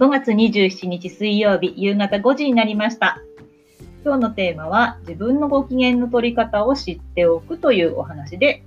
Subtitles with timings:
[0.00, 3.20] 5月27日水曜日夕方5時になりました。
[4.02, 8.62] 今日のテーマは自分のご機嫌の取り方を知っておくというお話で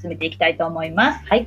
[0.00, 1.26] 進めていきたいと思います。
[1.26, 1.46] はい。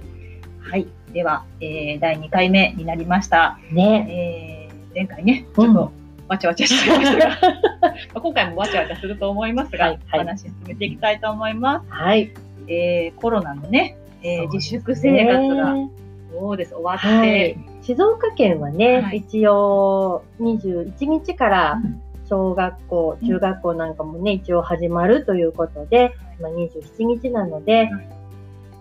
[0.59, 0.87] はい。
[1.11, 3.57] では、えー第2回目になりました。
[3.71, 5.91] ねえー前回ね、ちょっと
[6.27, 7.37] わちゃわちゃしてましたが、
[7.81, 12.27] まあ今回もわちゃわちゃすると思いますが、はいはいお話進めていきたいと思いまはい。
[12.27, 12.33] す。
[12.67, 15.89] えーコロナのね、えー自粛生活がね
[16.31, 17.70] どうです終わって、はい。
[17.81, 19.17] 静岡県はね、はい。
[19.17, 22.01] 一応21日からうん。
[22.29, 23.27] 小学校、うん。
[23.27, 28.09] 中学校なんかもね、一応始まるということで、まあ、27日なので、はい。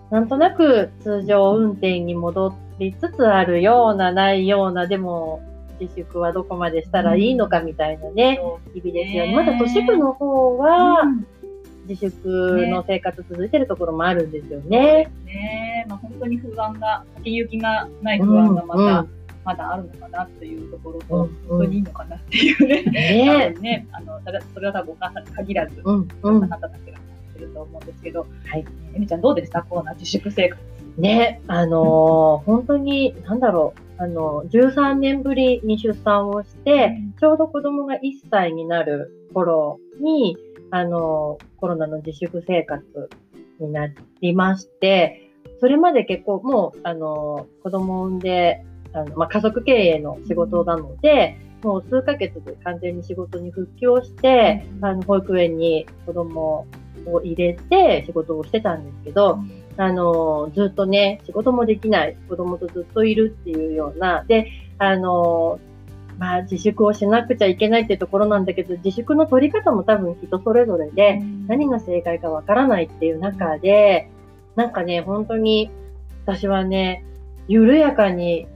[0.09, 5.41] なんとなく通常運転に戻りつつあるような、ないような、でも
[5.79, 9.29] 自粛はどこまでしたらいいのかみたいなね、そう日々ですよね。
[9.31, 11.27] ねまだ都市部の方はうん。
[11.87, 15.11] 自粛の生活続いてるところもあるんですよね。
[15.25, 19.09] ねまあ、本当に不安が、先行きがない不安がまた、うんうん
[19.43, 22.83] まだあるのかなというところと、うんうん本当にいいのかなっていうね。
[22.91, 26.47] ねね、あの、ただそれは多分お母さんに限らず、うん、いうんな。
[26.47, 27.01] 方たちがし
[27.33, 28.65] てると思うんですけど、はい。
[28.93, 29.63] えみちゃんどうでした？
[29.63, 30.61] コロナ自粛生活。
[30.97, 40.37] ね、あのー本当に、なんだろう、あの、13年ぶりに出産をして、ちょうど子供が1歳になる頃に、
[40.69, 42.83] あのーコロナの自粛生活
[43.59, 43.87] にな
[44.21, 45.20] りまして、
[45.61, 54.85] それまで結構もう、あのー子供を産んで、あの、まあ、家族経営の仕事なので、もう数ヶ月で完全に仕事に復帰をして、うん。
[54.85, 56.65] あの、保育園に子供
[57.05, 59.39] を入れて仕事をしてたんですけど、
[59.77, 64.47] あの、ずっとね、仕事もできない、子供とずっといるっていうような、で、
[64.79, 65.59] あの、
[66.17, 74.10] まあ、自粛をしなくちゃいけないっていうところなんだけど、自粛の取り方も多分人それぞれで、何が正解かわからないっていう中で、
[74.55, 75.71] なんかね、本当に、
[76.25, 77.03] 私はね、
[77.47, 78.47] 緩やかに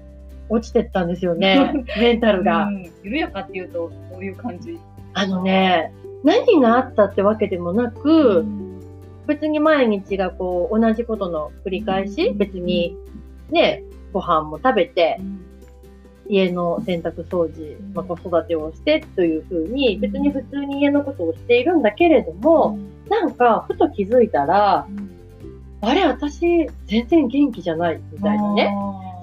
[0.49, 2.65] 落ちてったんですよね、 メンタルが。
[2.67, 2.89] うん。
[3.03, 4.79] 緩やかっていうと、どういう感じ。
[5.13, 8.45] あのね、何があったってわけでもなく、
[9.27, 12.95] 別に毎日がこう、同じことの繰り返し、別に
[13.49, 15.19] ね、ご飯も食べて、
[16.27, 22.79] 家の洗濯掃除、まあ、子育てをしてというふうに、別に普通に家のことをしているんだけれども、
[23.09, 24.87] なんか、ふと気づいたら、
[25.81, 28.73] あれ、私、全然元気じゃない、みたいなね。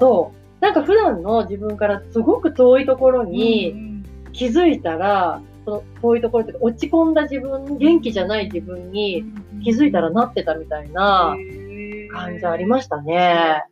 [0.01, 0.65] そう。
[0.65, 4.03] なんか普段の自分からすごく遠いところに
[4.33, 9.25] 気づいたら、その遠いところとか、落ち込んだ自分、元気じゃない自分に
[9.65, 11.37] 気づいたらなってたみたいな
[12.13, 13.65] 感じありましたね。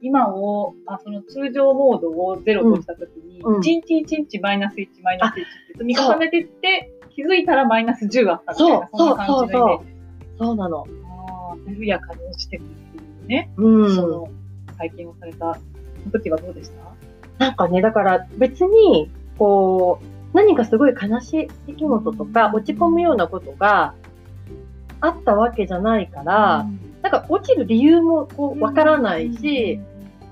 [0.00, 9.84] 今を、あその通常モードをゼロとしたときに、うんうん1日1日マイナス1、マイナス1って積み重ねていって、気づいたらマイナス10あったみたいな、そんな感じのイメージ。
[10.38, 10.86] そうなの。
[11.68, 13.94] 緩やかに落ちてくるっていうね、うん。
[13.94, 14.28] その
[14.76, 15.58] 体験をされた
[16.12, 17.44] 時はどうでした？
[17.44, 23.94] なんかね、だから別に、こう、何かすごい悲しい出来事とか、落ち込むようなことが
[25.00, 26.66] あったわけじゃないから、
[27.02, 29.80] なんか落ちる理由もこうわからないし、、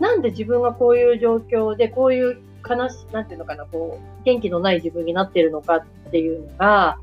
[0.00, 2.38] なんで自分がこういう状況で、こういう
[2.69, 6.99] 悲しい、なんていうのかな、こう、元気のない自分になってるのかっていうのが、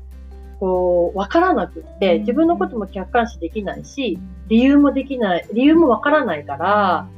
[0.60, 4.18] こう、わからなくって、自分のことも客観視できないし、
[4.48, 7.08] 理由もできない、理由もわからないから、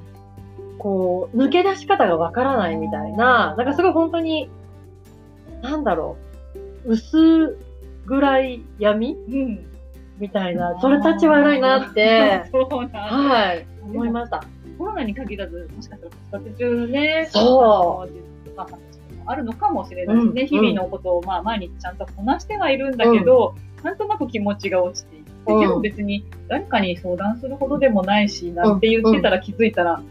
[0.78, 4.50] こう、抜け出し方がわからないみたいな、なんかすごい本当に、
[5.62, 6.16] なんだろ
[6.84, 7.58] う、薄
[8.06, 9.66] 暗い闇うん、
[10.18, 14.44] みたいな、それ立ち悪いなって、 そうなはい、思いました。
[14.78, 18.95] コロナに限らず、もしかしたら子育て中ね、そう
[19.26, 20.42] あるのかもしれないですね。
[20.42, 25.60] うん日々のことを、まあ、毎日ちゃんとこなしてはいるんだけど、なんとなく気持ちが落ちていって、うん。
[25.60, 30.04] でも別に誰かに相談するほどでもないし、なんて言ってたら気づいたら、あれ、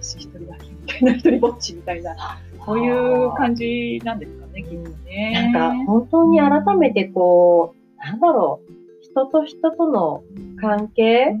[0.00, 2.16] 私一人だけみたいな、一人ぼっちみたいな、
[2.64, 4.52] そういう感じなんですかね。
[4.52, 5.32] ね、きっとね。
[5.34, 8.72] なんか本当に改めてこう、なんだろう、
[9.02, 10.22] 人と人との
[10.60, 11.36] 関係、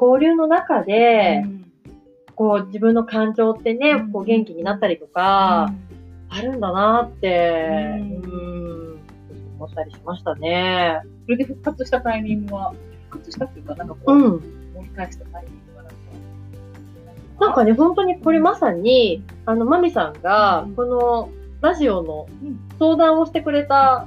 [0.00, 1.44] 交流の中で、
[2.34, 5.72] こう自分の感情ってね、こう元気になったりとか、
[6.30, 9.00] あるんだなって、ううんん、
[9.58, 11.00] 思ったりしましたね。
[11.24, 12.72] それで復活したタイミングは、
[13.10, 14.40] 復活したっていうか、なんかこう、うん。
[14.74, 21.30] 盛り返したタイミングはなんか、なんかね、本当にこれまさに、あの、マミさんがうん、この
[21.60, 22.60] ラジオのうん。
[22.78, 24.06] 相談をしてくれた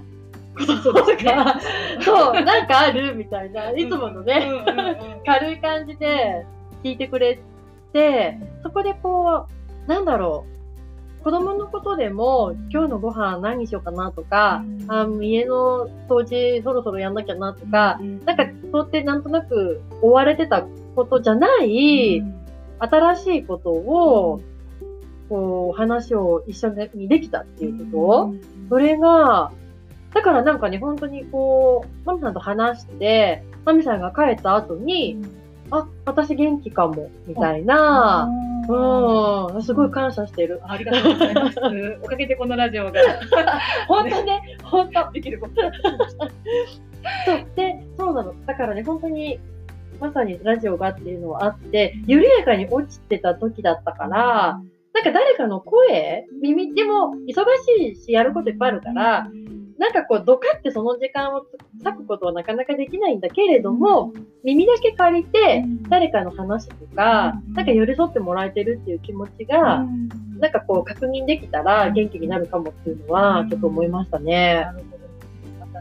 [0.58, 1.60] こととか、
[2.02, 4.42] そう、なんかあるみたいな、いつものね、
[5.25, 6.46] 軽い感じで
[6.84, 7.40] 聞いてくれ
[7.92, 9.46] て、そこでこ
[9.86, 10.53] う、なんだろう、
[11.24, 14.92] 子供のことでも、今日のご飯何にしようかなとか、うん。
[14.92, 20.66] あ家の掃除そろそろやんなきゃなとか、なんか、そうってなんとなく追われてた
[20.96, 22.22] ことじゃない、
[22.80, 24.42] 新しいことを、
[25.30, 28.34] こう、話を一緒にできたっていうこ
[28.70, 29.52] と、それが、
[30.14, 35.18] だからなんかね、本当にこう、マミさんと話して、マミさんが帰った後に、
[35.75, 38.30] あ、私元気かも、みたいな、
[38.70, 40.62] うん、すごい感謝してる。
[40.64, 41.60] ありがとうございます。
[42.04, 43.02] おかげでこのラジオが
[43.88, 45.12] 本当ね、本当。
[45.12, 45.56] できること。
[47.25, 47.46] そう。
[47.56, 48.36] で、そうなの。
[48.46, 49.40] だからね、本当に、
[50.00, 54.62] まさにラジオがっていうのはあって、緩やかに落ちてた時だったから、
[54.94, 57.44] なんか誰かの声、耳、でも忙
[57.80, 59.28] しいし、やることいっぱいあるから、
[59.84, 61.46] なんかこう、ドカってその時間を
[61.84, 64.14] 割くことはなかなかできないんだけれども、
[64.46, 69.86] 耳だけ借りて、誰かの話とか、なんか寄り添ってもらえてるっていう気持ちが、
[70.40, 74.68] なんかこう確認できたら元気になるかもっていうのは、ちょっと思いましたね。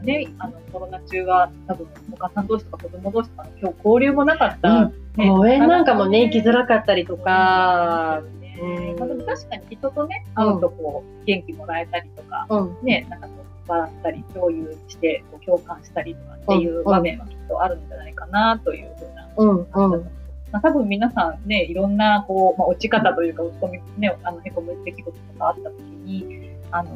[0.02, 4.68] ね、あの、コロナ中は、多分、お母さん同士とか子供同士とかの今日交流もなかった。
[4.68, 4.92] うん。
[5.16, 5.28] ね。
[5.28, 8.20] 公園なんかもね、行きづらかったりとか、
[8.60, 8.98] うん。
[8.98, 19.28] まあ、でも確かに人とね、会うとこう、元気もらえたりとか、うん、ね、なんかこう、笑ったり、共有して、こう共感したりとかっていう場面はきっとあるんじゃないかな、というふうな。
[19.36, 20.10] うん、うん、
[20.52, 26.90] まあ、多分皆さんね、いろんな、こう、まあ、落ち方というか、落ち込み、ね、あの、へこむ出来事とかあった時に、あの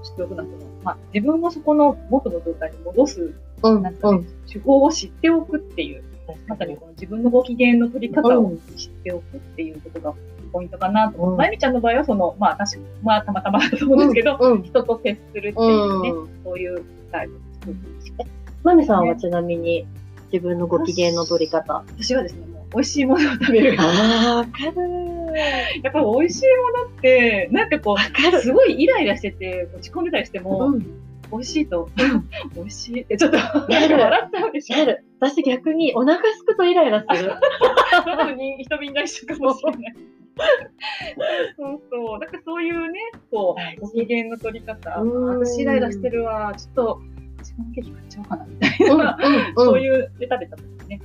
[0.00, 6.04] ー、知っておくのは、その、まあ、自分をそこの元の状態に戻す、うん、なんかね、手法を知っておくっていう、
[6.46, 10.14] まさにこの自分のご機嫌の取り方を知っておくっていうことが
[10.52, 11.18] ポイントかなと。
[11.22, 16.28] うんまゆみちゃんの場合は、その、まあ、確かまあ、たまたまだと思うんですけど、うん、人と接するっていうね、うん。
[16.44, 16.82] そういうス
[17.12, 18.26] タイルを作って
[18.64, 19.86] マミさんはちなみに
[20.32, 21.84] 自分のご機嫌の取り方。
[21.96, 23.76] 私はですね、もう、美味しいものを食べる。
[23.80, 25.08] ああ、わかる。
[25.82, 30.80] やっぱり美味しいものって、なんかこう、すごいイライラしてて、落ち込んでたりしても、うん、
[31.30, 31.88] 美味しいと、
[32.54, 34.76] 美味しいってちょっと、笑っちゃうでしょ。
[35.20, 37.32] 私逆にお腹すくとイライラする。
[38.58, 39.94] 人みんな一緒かもしれない。
[41.56, 42.18] そうそう。
[42.20, 43.00] なんかそういうね、
[43.30, 45.00] こう、ご機嫌の取り方。
[45.00, 46.54] うん私イライラしてるわ。
[46.56, 47.00] ちょっと、
[47.38, 49.18] 私もケーキ買っちゃおうかな、みたいうん、な。
[49.20, 49.82] うん、そううん。
[49.82, 51.00] いうで食べた時にね、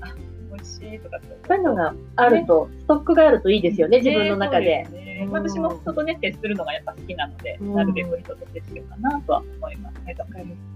[0.89, 1.19] しいとか。
[1.47, 4.65] そういうのがあると、ストックがあるといいですよね、自分の中で。
[4.65, 5.25] ねそうすね。
[5.25, 5.31] うん。
[5.31, 7.74] 私も人とね、接するのがやっぱ好きなので、うん。
[7.74, 10.15] なるべく人と接するかなとは思いますね。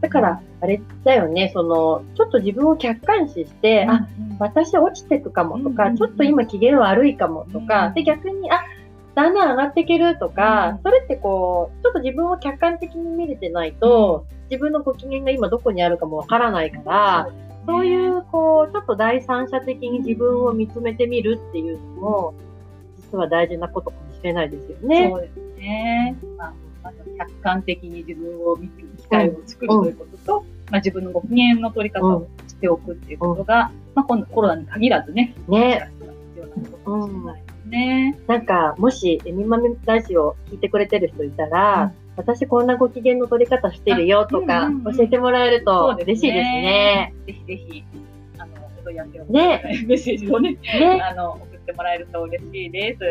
[0.01, 4.07] だから、あれだよね、その、ちょっと自分を客観視して、あ、
[4.39, 5.97] 私落ちてくかもとか、うん。
[5.97, 7.93] ちょっと今機嫌悪いかもとか、うん。
[7.93, 8.63] で逆に、あ、
[9.15, 10.83] だんだん上がっていけるとか、うん。
[10.83, 17.29] それってこう、ちょっと自分を客観的に見れてないと、自分のご機嫌が今どこにあるかもわからないから、
[17.67, 22.33] そういう、こう、ちょっと第三者的に自分を見つめてみるっていうのも、
[22.97, 25.09] 実は大事なことかもしれないですよね。
[25.11, 26.15] そうですね。
[26.37, 35.89] まあ、まず客観的に自分を見る機会を作るということと、まあ、自分のご機嫌の取り方をしておくっていうことが、まあ、今度コロナに限らずね、ね。
[36.35, 38.19] 必要なことかもしれないですね。
[38.27, 47.13] なんか、もし、えみまみラジオ聞いてくれてる人いたら、私こんなご機嫌の取り方してるよとか教えてもらえると嬉しいですね。
[47.27, 47.83] ぜひぜひ、
[48.39, 51.01] あの、お問い合わせを、ね メッセージをね、ね。
[51.01, 53.03] あの、送ってもらえると嬉しいです。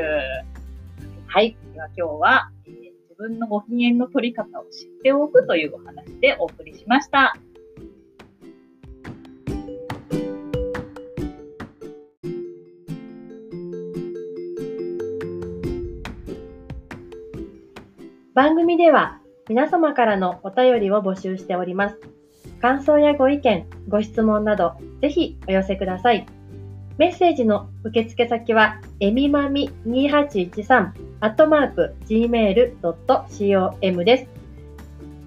[1.28, 1.56] はい。
[1.72, 2.86] では今日は、えー
[3.18, 7.34] 自分のご機嫌の取り方を知っておくというお話でお送りしました。
[18.36, 21.98] 番組では皆様からのお便りを募集しております。
[22.60, 26.26] 感想やご意見、ご質問など、ぜひお寄せください。
[26.98, 34.26] メッセージの受付先は、えみまみ2813、アットマーク、gmail.com です。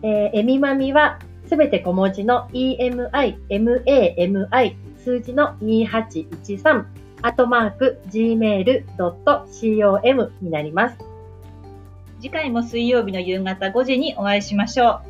[0.04, 6.86] えーえみまみは、すべて小文字の emi, mami, 数字の2813、
[7.24, 11.09] アットマーク、gmail.com になります。
[12.20, 15.02] 次回も水曜日の夕方5時にお会いしましょう。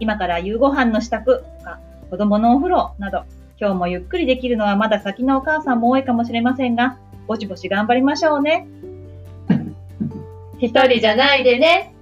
[0.00, 1.78] 今から夕ご飯の支度とか、
[2.08, 3.24] 子供のお風呂など、
[3.60, 8.66] 今日もゆっくりできるのはまだ先のお母さんも多いかもしれませんが、ぼちぼち頑張りましょうね。
[10.58, 11.94] 一人じゃないでね。